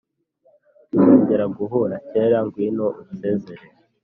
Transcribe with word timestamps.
tuzongera 0.89 1.45
guhura 1.57 1.95
kera 2.09 2.39
ngwino 2.45 2.87
unsezere? 3.01 3.65